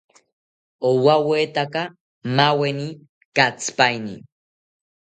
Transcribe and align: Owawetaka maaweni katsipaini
Owawetaka 0.89 1.81
maaweni 2.35 2.87
katsipaini 3.35 4.15